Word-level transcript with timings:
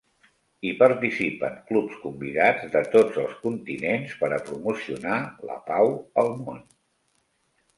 Hi 0.67 0.69
participen 0.77 1.59
clubs 1.67 1.99
convidats 2.05 2.71
de 2.77 2.81
tots 2.95 3.19
els 3.25 3.35
continents 3.43 4.17
per 4.23 4.31
a 4.39 4.41
promocionar 4.49 5.21
la 5.51 5.59
pau 5.69 5.95
al 6.25 6.33
món. 6.41 6.61